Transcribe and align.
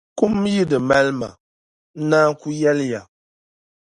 Kum 0.17 0.33
n-yi 0.43 0.63
di 0.71 0.77
mali 0.87 1.11
ma, 1.19 1.29
n 1.37 1.39
naan 2.09 2.31
ku 2.39 2.47
yɛli 2.61 2.85
ya. 2.91 3.01